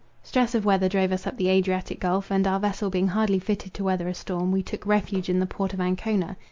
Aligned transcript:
Stress 0.23 0.55
of 0.55 0.65
weather 0.65 0.89
drove 0.89 1.11
us 1.11 1.27
up 1.27 1.37
the 1.37 1.47
Adriatic 1.49 1.99
Gulph; 1.99 2.31
and, 2.31 2.47
our 2.47 2.59
vessel 2.59 2.89
being 2.89 3.09
hardly 3.09 3.37
fitted 3.37 3.71
to 3.75 3.83
weather 3.83 4.07
a 4.07 4.15
storm, 4.15 4.51
we 4.51 4.63
took 4.63 4.87
refuge 4.87 5.29
in 5.29 5.37
the 5.39 5.45
port 5.45 5.73
of 5.75 5.79
Ancona. 5.79 6.37